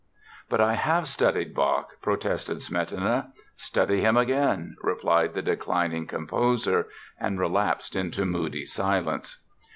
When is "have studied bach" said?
0.73-1.97